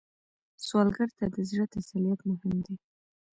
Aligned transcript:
سوالګر 0.65 1.09
ته 1.17 1.25
د 1.35 1.37
زړه 1.49 1.65
تسلیت 1.75 2.19
مهم 2.29 2.55
دی 2.65 2.75